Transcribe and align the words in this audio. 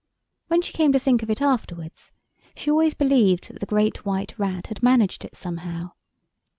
When 0.47 0.63
she 0.63 0.73
came 0.73 0.91
to 0.93 0.99
think 0.99 1.21
of 1.21 1.29
it 1.29 1.43
afterwards 1.43 2.11
she 2.55 2.71
always 2.71 2.95
believed 2.95 3.49
that 3.53 3.59
the 3.59 3.67
Great 3.67 4.03
White 4.03 4.33
Rat 4.39 4.65
had 4.65 4.81
managed 4.81 5.23
it 5.23 5.35
somehow. 5.35 5.91